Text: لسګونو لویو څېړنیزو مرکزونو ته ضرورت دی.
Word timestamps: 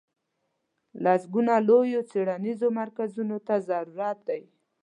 لسګونو 1.03 1.53
لویو 1.67 2.01
څېړنیزو 2.09 2.67
مرکزونو 2.79 3.37
ته 3.47 3.55
ضرورت 3.69 4.17
دی. 4.27 4.41